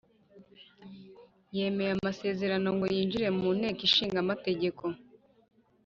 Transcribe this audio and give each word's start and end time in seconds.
yemeye 1.55 1.91
Amasezerano 1.97 2.67
ngo 2.75 2.85
yinjire 2.95 3.27
mu 3.39 3.49
Nteko 3.57 3.81
Ishinga 3.87 4.17
Amategeko 4.25 4.83